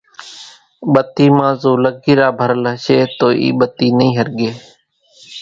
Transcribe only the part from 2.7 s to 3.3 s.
ھشي تو